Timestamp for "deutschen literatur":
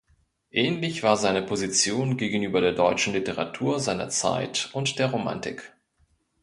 2.71-3.79